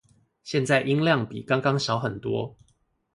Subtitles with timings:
[0.43, 2.57] 現在音量比剛剛小很多